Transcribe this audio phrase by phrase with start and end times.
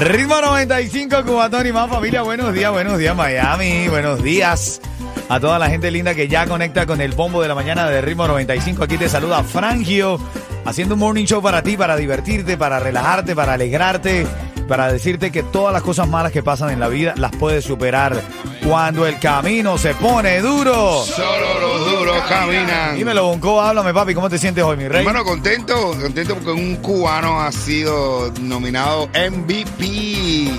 [0.00, 2.22] Ritmo 95, Cubatón y más familia.
[2.22, 3.86] Buenos días, buenos días, Miami.
[3.88, 4.80] Buenos días
[5.28, 8.00] a toda la gente linda que ya conecta con el bombo de la mañana de
[8.00, 8.82] Ritmo 95.
[8.82, 10.18] Aquí te saluda Frangio,
[10.64, 14.26] haciendo un morning show para ti, para divertirte, para relajarte, para alegrarte,
[14.66, 18.22] para decirte que todas las cosas malas que pasan en la vida las puedes superar
[18.70, 21.02] cuando el camino se pone duro.
[21.02, 22.94] Solo los duros caminan.
[22.96, 25.00] Dímelo, Bonco, háblame, papi, ¿cómo te sientes hoy, mi rey?
[25.00, 30.52] Hermano, contento, contento porque un cubano ha sido nominado MVP.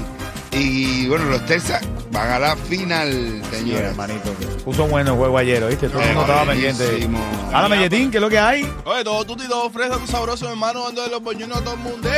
[0.52, 3.92] Y bueno, los Texas van a la final, Sí, señores.
[3.92, 4.34] hermanito.
[4.66, 5.90] Puso bueno el juego ayer, ¿viste?
[5.90, 7.10] Todo el mundo estaba pendiente.
[7.54, 8.72] Háblame, Yetín, ¿qué es lo que hay?
[8.86, 11.80] Oye, todo tuti, todo fresa, todo sabroso, hermano, ando de los boñunos a todo el
[11.80, 12.10] mundo.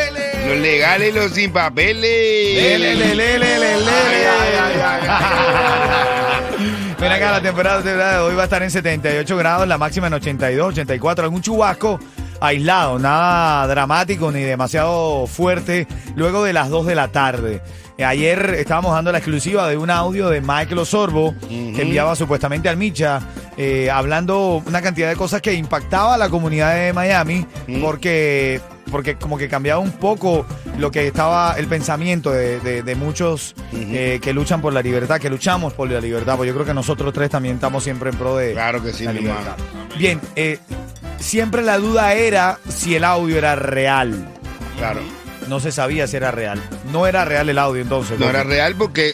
[0.47, 2.01] Los legales y los sin papeles.
[2.03, 3.91] Lele, lele, lele, lele.
[3.91, 9.67] Ay, ay, ay, Mira acá, la temperatura de hoy va a estar en 78 grados,
[9.67, 11.25] la máxima en 82, 84.
[11.25, 11.99] Algún chubasco
[12.47, 17.61] aislado, nada dramático ni demasiado fuerte, luego de las 2 de la tarde.
[17.97, 22.67] Eh, Ayer estábamos dando la exclusiva de un audio de Michael Osorbo, que enviaba supuestamente
[22.67, 23.21] al Micha,
[23.55, 27.45] eh, hablando una cantidad de cosas que impactaba a la comunidad de Miami,
[27.81, 28.59] porque
[28.91, 30.45] porque como que cambiaba un poco
[30.77, 35.19] lo que estaba el pensamiento de, de- de muchos eh, que luchan por la libertad,
[35.19, 38.17] que luchamos por la libertad, pues yo creo que nosotros tres también estamos siempre en
[38.17, 39.55] pro de Claro que sí, la libertad.
[39.97, 40.59] Bien, eh,
[41.23, 44.27] siempre la duda era si el audio era real.
[44.77, 45.01] Claro.
[45.47, 46.61] No se sabía si era real.
[46.91, 48.17] No era real el audio entonces.
[48.19, 49.13] No era real porque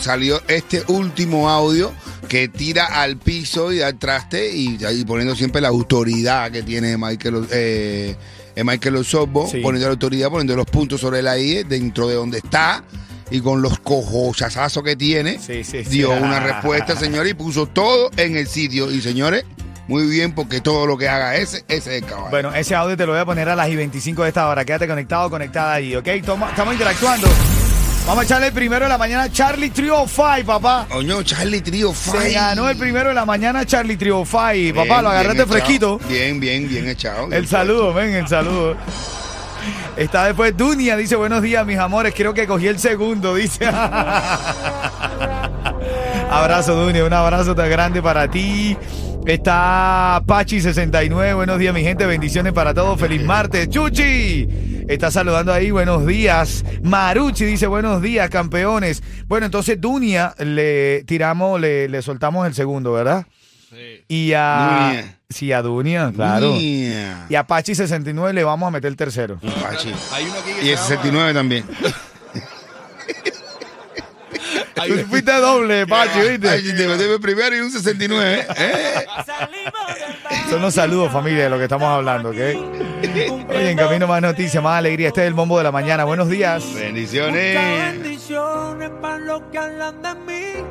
[0.00, 1.92] salió este último audio
[2.28, 6.96] que tira al piso y al traste y ahí poniendo siempre la autoridad que tiene
[6.96, 8.16] Michael, eh,
[8.56, 9.60] eh, Michael Osorbo, Sí.
[9.60, 12.82] poniendo la autoridad, poniendo los puntos sobre la I dentro de donde está
[13.30, 15.90] y con los cojochazazos que tiene, Sí, sí, sí.
[15.90, 18.90] dio una respuesta, señores, y puso todo en el sitio.
[18.90, 19.44] Y señores,
[19.88, 22.30] muy bien porque todo lo que haga ese, ese es el caballo.
[22.30, 24.64] Bueno, ese audio te lo voy a poner a las y 25 de esta hora.
[24.64, 26.08] Quédate conectado, conectada ahí, ¿ok?
[26.24, 27.28] Toma- estamos interactuando.
[28.06, 30.86] Vamos a echarle el primero de la mañana Charlie Trio 5, papá.
[30.92, 32.32] Oño, Charlie Trio Se Five.
[32.34, 34.36] ganó el primero de la mañana Charlie Trio 5.
[34.36, 35.52] Papá, Bien, lo bien agarraste echado.
[35.52, 35.98] fresquito.
[36.08, 37.26] Bien, bien, bien echado.
[37.32, 38.76] El saludo, ven, el saludo.
[39.96, 42.14] Está después Dunia, dice buenos días, mis amores.
[42.16, 43.66] Creo que cogí el segundo, dice.
[46.30, 48.76] abrazo, Dunia, un abrazo tan grande para ti.
[49.26, 52.98] Está Pachi69, buenos días, mi gente, bendiciones para todos.
[53.00, 54.46] Feliz martes, Chuchi.
[54.88, 56.64] Está saludando ahí, buenos días.
[56.84, 59.02] Maruchi dice buenos días, campeones.
[59.26, 63.26] Bueno, entonces Dunia le tiramos, le, le soltamos el segundo, ¿verdad?
[63.68, 64.04] Sí.
[64.06, 64.90] Y a.
[64.92, 65.18] Dunia.
[65.28, 66.52] Sí, a Dunia, claro.
[66.52, 67.26] Mía.
[67.28, 69.40] Y a Pachi 69 le vamos a meter el tercero.
[69.60, 69.92] Pachi.
[70.12, 71.64] Hay uno aquí que Y el se llama- 69 también.
[74.86, 76.72] Tú fuiste doble, Pachi, Ay, ¿viste?
[76.72, 78.46] te metí el primero y un 69.
[78.56, 79.06] ¿eh?
[80.50, 82.36] Son los saludos, familia, de lo que estamos hablando, ¿ok?
[83.48, 85.08] Oye, en camino más noticias, más alegría.
[85.08, 86.04] Este es el bombo de la mañana.
[86.04, 86.64] Buenos días.
[86.74, 87.56] Bendiciones.
[87.92, 90.64] bendiciones para los que hablan de mí.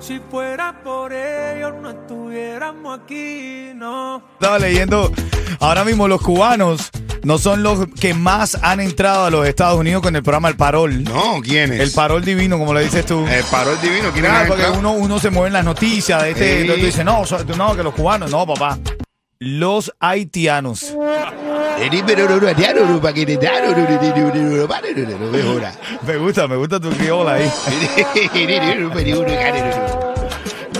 [0.00, 4.22] Si fuera por ellos, no estuviéramos aquí, no.
[4.34, 5.12] Estaba leyendo,
[5.60, 6.90] ahora mismo los cubanos
[7.22, 10.56] no son los que más han entrado a los Estados Unidos con el programa El
[10.56, 11.04] Parol.
[11.04, 11.80] No, ¿quién es?
[11.80, 13.26] El Parol divino, como le dices tú.
[13.26, 14.10] El parol divino.
[14.12, 16.68] ¿Quién Claro, porque uno, uno se mueve en las noticias de este, Sí.
[16.68, 18.78] tú dices, no, so- no, que los cubanos, no, papá.
[19.40, 20.92] Los haitianos.
[26.06, 27.48] Me gusta, me gusta tu criola ahí.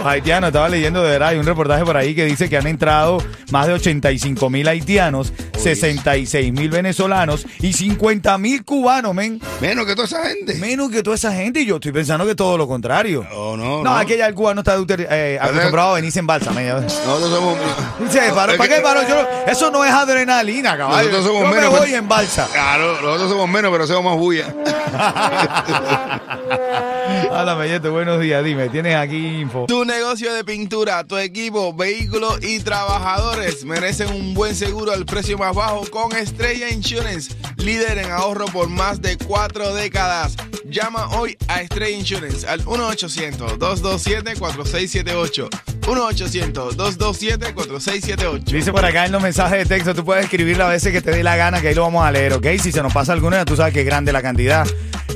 [0.08, 3.18] Haitianos, estaba leyendo de verdad, hay un reportaje por ahí que dice que han entrado
[3.50, 9.40] más de 85 mil haitianos, 66 mil venezolanos y 50 mil cubanos, men.
[9.60, 10.54] Menos que toda esa gente.
[10.54, 13.26] Menos que toda esa gente y yo estoy pensando que todo lo contrario.
[13.30, 13.96] No, no, No, no.
[13.96, 16.50] aquí ya el cubano está eh, acostumbrado a venirse en balsa.
[16.52, 17.56] Nosotros somos.
[18.00, 19.00] Dice, ¿para, Es ¿para que- qué, paro?
[19.08, 19.16] Yo
[19.46, 21.08] eso no es adrenalina, caballo.
[21.10, 22.48] Nosotros somos Yo me menos, voy pero- en balsa.
[22.52, 24.54] Claro, nosotros somos menos, pero somos más bulla.
[27.08, 28.44] Háblame, Yeto, buenos días.
[28.44, 29.64] Dime, ¿tienes aquí info?
[29.66, 35.38] Tu negocio de pintura, tu equipo, vehículos y trabajadores merecen un buen seguro al precio
[35.38, 40.36] más bajo con Estrella Insurance, líder en ahorro por más de cuatro décadas.
[40.66, 45.48] Llama hoy a Estrella Insurance al 1-800-227-4678.
[45.80, 48.44] 1-800-227-4678.
[48.44, 51.10] Dice por acá en los mensajes de texto, tú puedes escribir las veces que te
[51.10, 52.46] dé la gana, que ahí lo vamos a leer, ¿ok?
[52.60, 54.66] Si se nos pasa alguno, ya tú sabes que es grande la cantidad.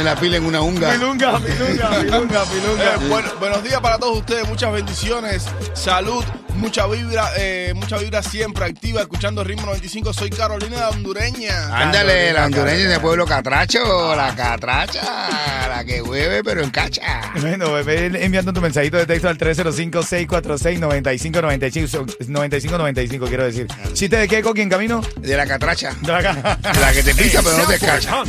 [0.00, 0.90] Eh, Tiene la pila en una unga.
[0.92, 2.96] Pilunga, Pilunga, Pilunga, Eh, Pilunga.
[3.08, 5.44] bueno, buenos días para todos ustedes, muchas bendiciones,
[5.74, 6.24] salud,
[6.54, 10.12] mucha vibra, eh, mucha vibra siempre activa, escuchando Ritmo 95.
[10.14, 11.76] Soy Carolina la Hondureña.
[11.76, 17.20] Ándale, la hondureña de pueblo catracho, la catracha, la que hueve pero en cacha.
[17.40, 22.16] Bueno, ve enviando tu mensajito de texto al 305-646-9595.
[22.28, 23.66] 9595, quiero decir.
[23.92, 25.02] ¿Chiste de qué, Coqui, en camino?
[25.18, 25.94] De la catracha.
[26.00, 26.58] De acá.
[26.80, 28.22] La que te pica pero no te cacha.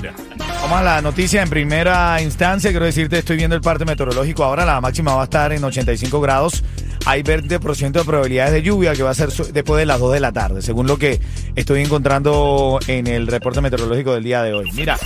[0.62, 2.69] Vamos a la noticia en primera instancia.
[2.69, 4.63] Quiero decirte, estoy viendo el parte meteorológico ahora.
[4.63, 6.63] La máxima va a estar en 85 grados.
[7.06, 10.19] Hay 20% de probabilidades de lluvia que va a ser después de las 2 de
[10.19, 11.19] la tarde, según lo que
[11.56, 14.72] estoy encontrando en el reporte meteorológico del día de hoy.
[14.74, 14.98] Mira.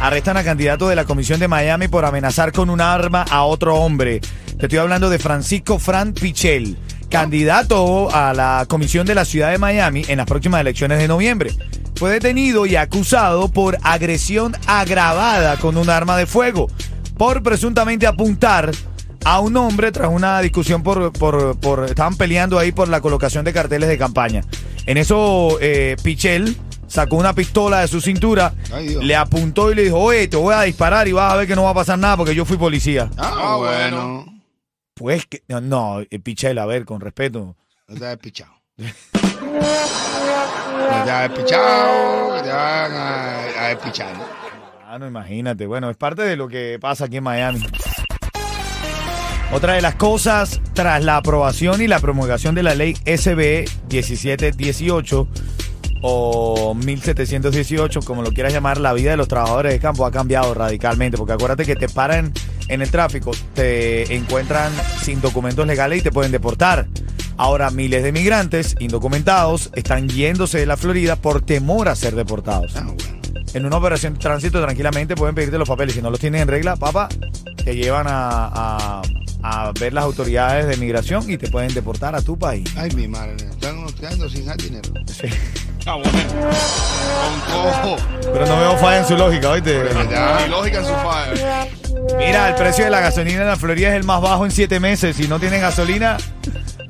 [0.00, 3.76] Arrestan a candidato de la Comisión de Miami por amenazar con un arma a otro
[3.76, 4.20] hombre.
[4.58, 6.76] Te estoy hablando de Francisco Fran Pichel,
[7.08, 11.52] candidato a la Comisión de la Ciudad de Miami en las próximas elecciones de noviembre.
[11.96, 16.68] Fue detenido y acusado por agresión agravada con un arma de fuego,
[17.16, 18.70] por presuntamente apuntar
[19.24, 23.44] a un hombre tras una discusión por, por, por- estaban peleando ahí por la colocación
[23.44, 24.42] de carteles de campaña.
[24.86, 26.56] En eso, eh, Pichel
[26.88, 30.54] sacó una pistola de su cintura, Ay, le apuntó y le dijo, oye, te voy
[30.54, 32.56] a disparar y vas a ver que no va a pasar nada porque yo fui
[32.56, 33.08] policía.
[33.16, 34.26] Ah, Ah, bueno.
[34.94, 37.54] Pues que, no, no, eh, Pichel, a ver, con respeto.
[37.86, 38.52] No te has pichado.
[39.62, 43.32] No te has pichado, que te van a.
[44.86, 45.66] Ah, no, imagínate.
[45.66, 47.62] Bueno, es parte de lo que pasa aquí en Miami.
[49.52, 55.28] Otra de las cosas, tras la aprobación y la promulgación de la ley SB 1718
[56.02, 60.52] o 1718, como lo quieras llamar, la vida de los trabajadores de campo ha cambiado
[60.54, 61.16] radicalmente.
[61.16, 62.32] Porque acuérdate que te paran
[62.68, 64.72] en el tráfico, te encuentran
[65.02, 66.86] sin documentos legales y te pueden deportar.
[67.36, 72.74] Ahora miles de migrantes indocumentados están yéndose de la Florida por temor a ser deportados.
[72.76, 73.20] Ah, bueno.
[73.54, 75.94] En una operación de tránsito tranquilamente pueden pedirte los papeles.
[75.94, 77.08] Si no los tienes en regla, papá,
[77.64, 79.02] te llevan a, a-
[79.44, 82.64] a ver las autoridades de migración y te pueden deportar a tu país.
[82.76, 84.88] Ay, mi madre, están quedando sin dar dinero.
[85.84, 86.12] Ah, bueno.
[86.12, 87.96] Con cojo.
[88.32, 89.80] Pero no veo falla en su lógica, ¿oíste?
[90.46, 91.68] Y lógica en su fire.
[92.18, 94.78] Mira, el precio de la gasolina en la Florida es el más bajo en siete
[94.78, 95.16] meses.
[95.16, 96.18] Si no tienes gasolina,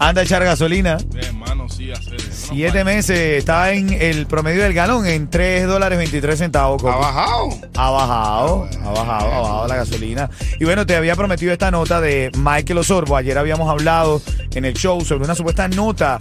[0.08, 0.98] anda a echar gasolina.
[1.14, 5.98] Eh, hermano, sí, hacer Siete meses está en el promedio del galón en 3 dólares
[5.98, 6.82] 23 centavos.
[6.82, 6.98] ¿Ha Coco.
[6.98, 7.48] bajado?
[7.76, 10.30] Ha bajado, ha bajado, ha bajado la gasolina.
[10.58, 13.16] Y bueno, te había prometido esta nota de Michael Osorbo.
[13.16, 14.20] Ayer habíamos hablado
[14.54, 16.18] en el show sobre una supuesta nota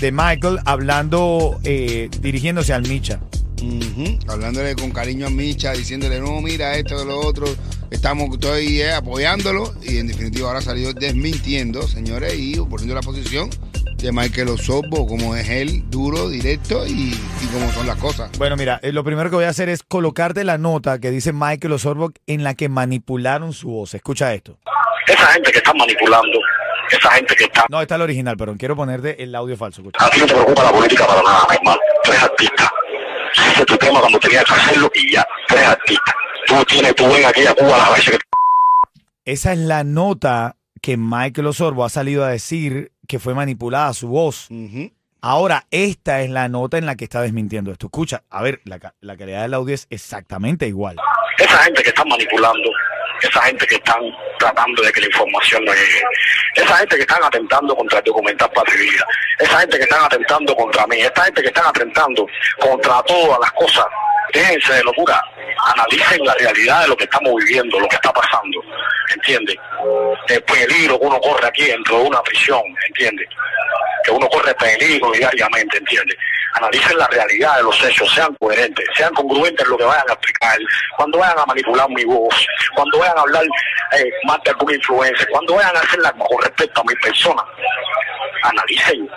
[0.00, 3.20] de Michael hablando, eh, dirigiéndose al Micha.
[3.60, 4.18] Ujú.
[4.28, 7.46] Hablándole con cariño a Micha, diciéndole, no, mira esto, lo otro.
[7.90, 9.74] Estamos, estoy eh, apoyándolo.
[9.82, 13.50] Y en definitiva ahora salió desmintiendo, señores, y poniendo la posición
[13.96, 17.12] de Michael Osorbo, como es él, duro, directo y,
[17.42, 18.30] y como son las cosas.
[18.38, 21.32] Bueno, mira, eh, lo primero que voy a hacer es colocarte la nota que dice
[21.32, 23.94] Michael Osorbo en la que manipularon su voz.
[23.94, 24.58] Escucha esto.
[25.06, 26.38] esa gente que está manipulando,
[26.90, 27.66] esa gente que está...
[27.70, 29.80] No, está el original, pero quiero ponerte el audio falso.
[29.80, 30.04] Escucha.
[30.04, 31.80] A ti no te preocupa la política para nada, mi hermano.
[32.04, 32.72] Tú eres artista.
[33.50, 35.26] Ese es tu tema cuando tenías que hacerlo y ya.
[35.48, 36.14] Tú eres artista.
[36.48, 40.96] Tú tienes, tú ven aquí a Cuba las veces que Esa es la nota que
[40.96, 44.48] Michael Osorbo ha salido a decir que fue manipulada su voz.
[45.20, 47.86] Ahora, esta es la nota en la que está desmintiendo esto.
[47.86, 50.96] Escucha, a ver, la, ca- la calidad del audio es exactamente igual.
[51.38, 52.70] esa gente que está manipulando,
[53.20, 54.00] esa gente que están
[54.38, 56.02] tratando de que la información no llegue,
[56.54, 59.04] esa gente que están atentando contra el documental Patria
[59.40, 62.26] esa gente que están atentando contra mí, esta gente que están atentando
[62.60, 63.86] contra todas las cosas,
[64.32, 65.20] déjense de locura,
[65.74, 68.60] analicen la realidad de lo que estamos viviendo, lo que está pasando,
[69.14, 69.56] ¿entiendes?
[70.28, 73.28] El peligro que uno corre aquí dentro de una prisión, ¿entiendes?
[74.04, 76.16] Que uno corre peligro diariamente, ¿entiendes?
[76.54, 80.12] Analicen la realidad de los hechos, sean coherentes, sean congruentes en lo que vayan a
[80.12, 80.58] explicar,
[80.96, 83.44] cuando vayan a manipular mi voz, cuando vayan a hablar
[83.92, 87.42] eh, más de alguna influencia, cuando vayan a hacerla con respecto a mi persona,
[88.42, 89.08] analicen.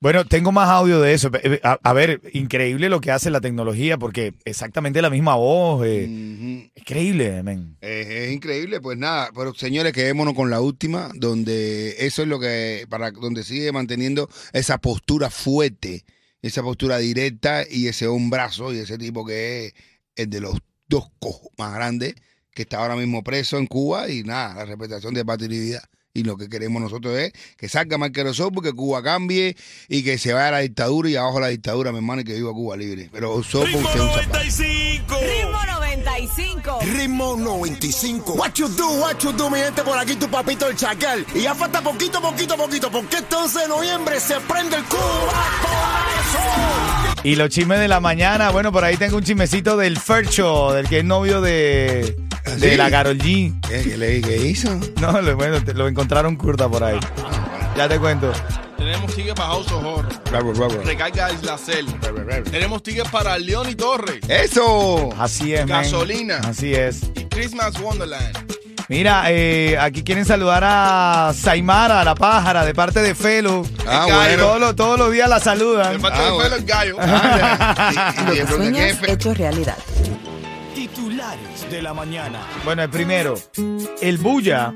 [0.00, 1.28] Bueno, tengo más audio de eso.
[1.42, 5.84] Eh, A, a ver, increíble lo que hace la tecnología, porque exactamente la misma voz.
[5.84, 7.76] eh, increíble, men.
[7.80, 12.38] Es, es increíble, pues nada, pero señores, quedémonos con la última, donde eso es lo
[12.38, 16.04] que, para donde sigue manteniendo esa postura fuerte,
[16.42, 19.74] esa postura directa y ese hombrazo y ese tipo que es
[20.14, 22.14] el de los dos cojos más grandes,
[22.54, 25.82] que está ahora mismo preso en Cuba y nada, la respetación de patria
[26.18, 29.56] y lo que queremos nosotros es que salga Michael Osorbo, que Cuba cambie
[29.88, 32.34] y que se vaya a la dictadura y abajo la dictadura, mi hermano, y que
[32.34, 33.08] viva Cuba libre.
[33.12, 34.38] Pero Osorbo, Ritmo usted es un zapato.
[34.38, 35.20] 95.
[35.20, 36.78] Ritmo 95.
[36.82, 38.32] Ritmo 95.
[38.34, 41.24] What you do, what you do, mi gente, por aquí tu papito el chacal.
[41.34, 44.98] Y ya falta poquito, poquito, poquito, porque este 11 de noviembre se prende el Cuba.
[47.22, 50.88] Y los chismes de la mañana, bueno, por ahí tengo un chismecito del Fercho, del
[50.88, 53.54] que es novio de, ¿Ah, de la Carol G.
[53.68, 54.70] ¿Qué, qué le qué hizo?
[55.00, 56.98] No, lo, bueno, te- lo encontraron curta por ahí.
[57.76, 58.32] Ya te cuento.
[58.76, 60.08] Tenemos tickets para House of Horror.
[60.30, 60.74] Bravo, bravo.
[60.84, 61.86] Recarga Isla Cel.
[62.00, 62.42] Bravo, bravo.
[62.50, 64.20] Tenemos tickets para León y Torres.
[64.28, 65.10] ¡Eso!
[65.18, 65.82] Así es, man.
[65.82, 66.38] Gasolina.
[66.38, 67.02] Así es.
[67.14, 68.36] Y Christmas Wonderland.
[68.88, 73.62] Mira, eh, aquí quieren saludar a Saimara, la pájara, de parte de Felo.
[73.86, 74.42] Ah, bueno.
[74.44, 76.00] Todos los, todos los días la saludan.
[76.00, 76.44] falta Ah, de bueno.
[76.44, 76.96] pelo el gallo.
[76.98, 79.76] Ah, y- y- y que el problema sueñas, es que- hecho realidad.
[81.70, 82.40] De la mañana.
[82.64, 83.34] Bueno, el primero,
[84.00, 84.72] el Bulla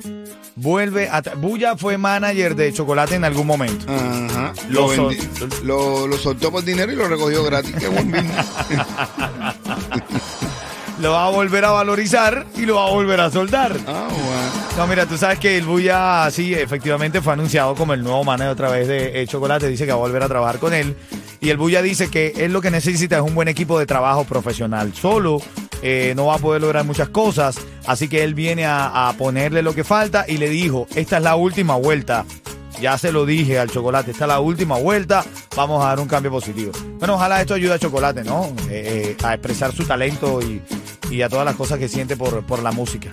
[0.57, 1.23] vuelve a...
[1.37, 3.87] Bulla fue manager de Chocolate en algún momento.
[3.91, 4.53] Ajá.
[4.69, 5.17] Lo Lo, sol-
[5.65, 7.75] lo, lo soltó por dinero y lo recogió gratis.
[7.79, 8.47] Qué buen business.
[11.01, 13.77] Lo va a volver a valorizar y lo va a volver a soldar.
[13.89, 14.77] Ah, bueno.
[14.77, 18.53] No, mira, tú sabes que el Bulla, sí, efectivamente fue anunciado como el nuevo manager
[18.53, 19.67] otra vez de eh, Chocolate.
[19.69, 20.95] Dice que va a volver a trabajar con él.
[21.41, 24.23] Y el Bulla dice que él lo que necesita es un buen equipo de trabajo
[24.25, 24.95] profesional.
[24.95, 25.39] Solo
[25.83, 27.57] eh, no va a poder lograr muchas cosas.
[27.87, 31.23] Así que él viene a, a ponerle lo que falta y le dijo, esta es
[31.23, 32.25] la última vuelta.
[32.81, 35.25] Ya se lo dije al Chocolate, esta es la última vuelta.
[35.55, 36.73] Vamos a dar un cambio positivo.
[36.99, 38.47] Bueno, ojalá esto ayude a Chocolate, ¿no?
[38.71, 40.61] Eh, eh, a expresar su talento y,
[41.11, 43.13] y a todas las cosas que siente por, por la música.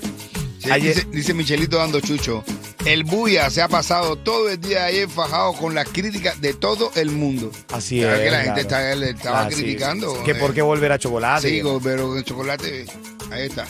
[0.59, 2.43] Sí, Ayer- dice, dice Michelito dando chucho.
[2.85, 6.91] El Buya se ha pasado todo el día ayer fajado con las críticas de todo
[6.95, 7.51] el mundo.
[7.73, 8.19] Así Claro es.
[8.21, 8.45] que la claro.
[8.45, 9.55] gente está- le estaba Ah, sí.
[9.57, 10.23] criticando.
[10.23, 10.35] Que eh.
[10.35, 11.49] por qué volver a chocolate.
[11.49, 12.85] Sí, pero chocolate,
[13.31, 13.67] ahí está.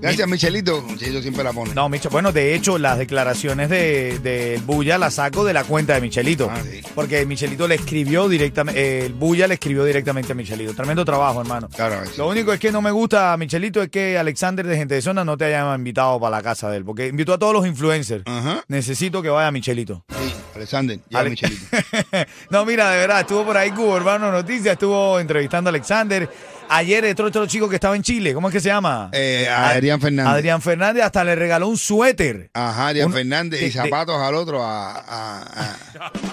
[0.00, 0.80] Gracias, Michelito.
[0.82, 1.74] Michelito siempre la pone.
[1.74, 5.94] No, Micho, bueno, de hecho, las declaraciones de, de Bulla las saco de la cuenta
[5.94, 6.48] de Michelito.
[6.50, 6.80] Ah, sí.
[6.94, 10.72] Porque Michelito le escribió directamente, eh, el Bulla le escribió directamente a Michelito.
[10.72, 11.68] Tremendo trabajo, hermano.
[11.74, 12.12] Claro, sí.
[12.16, 15.24] Lo único es que no me gusta, Michelito, es que Alexander de Gente de Zona
[15.24, 16.84] no te haya invitado para la casa de él.
[16.84, 18.22] Porque invitó a todos los influencers.
[18.26, 18.62] Ajá.
[18.68, 20.04] Necesito que vaya Michelito.
[20.10, 21.64] Sí, Alexander, ya Ale- Michelito.
[22.50, 26.28] no, mira, de verdad, estuvo por ahí Cubo Urbano Noticias, estuvo entrevistando a Alexander.
[26.70, 29.08] Ayer otro, otro chico que estaba en Chile, ¿cómo es que se llama?
[29.12, 30.32] Eh, Adrián Fernández.
[30.34, 32.50] Adrián Fernández hasta le regaló un suéter.
[32.52, 34.62] Ajá, Adrián Un- Fernández de- y de- zapatos al otro.
[34.62, 35.76] A, a, a-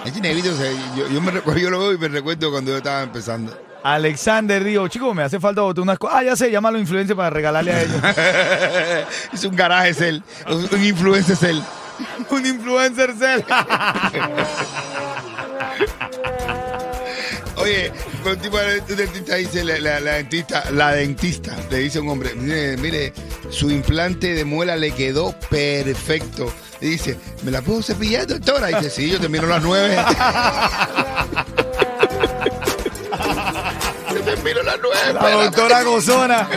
[0.04, 2.76] Ese negrito, o sea, yo, yo, me yo lo veo y me recuerdo cuando yo
[2.78, 3.58] estaba empezando.
[3.82, 6.16] Alexander dijo, chico, me hace falta botar unas cosas.
[6.18, 8.02] Ah, ya sé, llámalo influencer para regalarle a ellos.
[9.32, 11.62] es un garaje cel, un influencer cel.
[12.30, 13.42] un influencer cel.
[17.66, 17.90] Oye,
[18.24, 22.02] un tipo de un dentista dice, la, la- la dentista, la dentista, le dice a
[22.02, 23.12] un hombre, mire, mire,
[23.50, 26.52] su implante de muela le quedó perfecto.
[26.80, 28.70] Y dice, ¿me la puedo cepillar, doctora?
[28.70, 29.96] Y dice, sí, yo termino a las nueve.
[34.14, 34.96] yo termino a las nueve.
[35.14, 36.48] La doctora Gozona.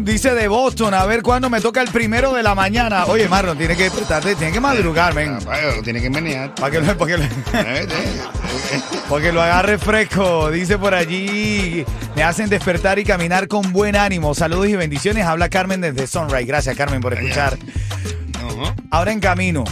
[0.00, 3.06] Dice de Boston, a ver cuándo me toca el primero de la mañana.
[3.06, 5.40] Oye, Marlon, tiene que despertarte, tiene que madrugar, men.
[5.40, 6.54] Rapaz, Tiene que menear.
[6.54, 8.80] Para que, lo- pa' que lo- Eh, eh.
[9.08, 10.50] Porque lo agarre fresco.
[10.50, 14.34] Dice por allí, me hacen despertar y caminar con buen ánimo.
[14.34, 15.24] Saludos y bendiciones.
[15.24, 16.44] Habla Carmen desde Sunrise.
[16.44, 17.56] Gracias, Carmen, por escuchar.
[18.36, 18.74] Ajá.
[18.90, 19.64] Ahora en camino.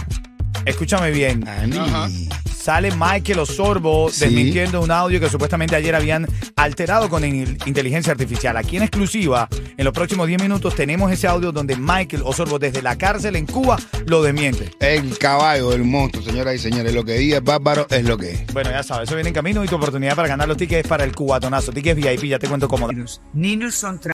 [0.65, 1.47] Escúchame bien.
[1.47, 2.29] Ani.
[2.61, 4.25] Sale Michael Osorbo Sí.
[4.25, 8.55] desmintiendo un audio que supuestamente ayer habían alterado con in- inteligencia artificial.
[8.55, 12.81] Aquí en exclusiva, en los próximos 10 minutos, tenemos ese audio donde Michael Osorbo desde
[12.83, 14.69] la cárcel en Cuba lo desmiente.
[14.79, 16.93] El caballo, el monstruo, señoras y señores.
[16.93, 18.53] Lo que diga es bárbaro es lo que es.
[18.53, 21.03] Bueno, ya sabes, eso viene en camino y tu oportunidad para ganar los tickets para
[21.03, 21.71] el cubatonazo.
[21.71, 22.89] Tickets VIP, ya te cuento cómo.
[23.33, 23.99] Niños son